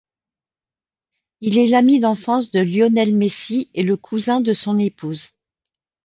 [1.41, 5.29] Il est l'ami d'enfance de Lionel Messi et le cousin de son épouse.